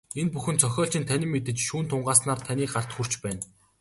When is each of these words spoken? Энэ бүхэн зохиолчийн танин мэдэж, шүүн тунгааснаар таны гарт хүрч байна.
Энэ 0.19 0.31
бүхэн 0.33 0.57
зохиолчийн 0.61 1.05
танин 1.09 1.31
мэдэж, 1.33 1.57
шүүн 1.67 1.85
тунгааснаар 1.89 2.39
таны 2.47 2.63
гарт 2.73 2.91
хүрч 2.93 3.13
байна. 3.23 3.43